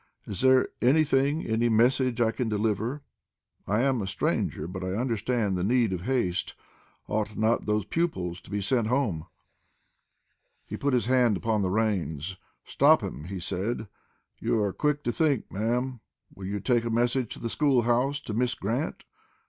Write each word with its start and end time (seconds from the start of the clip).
Is 0.25 0.41
there 0.41 0.67
anything 0.81 1.45
any 1.45 1.69
message 1.69 2.19
I 2.19 2.31
can 2.31 2.49
deliver? 2.49 3.03
I 3.67 3.81
am 3.83 4.01
a 4.01 4.07
stranger, 4.07 4.67
but 4.67 4.83
I 4.83 4.95
understand 4.95 5.55
the 5.55 5.63
need 5.63 5.93
of 5.93 6.01
haste. 6.01 6.55
Ought 7.07 7.37
not 7.37 7.67
those 7.67 7.85
pupils 7.85 8.41
to 8.41 8.49
be 8.49 8.61
sent 8.61 8.87
home?" 8.87 9.27
He 10.65 10.75
put 10.75 10.95
his 10.95 11.05
hand 11.05 11.37
upon 11.37 11.61
the 11.61 11.69
reins. 11.69 12.37
"Stop 12.65 13.01
him," 13.03 13.25
he 13.25 13.39
said. 13.39 13.87
"You 14.39 14.59
are 14.63 14.73
quick 14.73 15.03
to 15.03 15.11
think, 15.11 15.51
madam. 15.51 15.99
Will 16.33 16.45
you 16.47 16.59
take 16.59 16.83
a 16.83 16.89
message 16.89 17.31
to 17.35 17.39
the 17.39 17.47
school 17.47 17.83
house 17.83 18.19
to 18.21 18.33
Miss 18.33 18.55
Grant?" 18.55 19.03